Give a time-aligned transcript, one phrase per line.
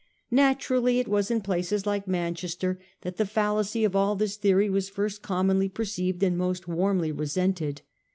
[0.31, 4.89] Naturally it was in places like Manchester that the fallacy of all this theory was
[4.89, 7.83] first commonly perceived and most warmly resented.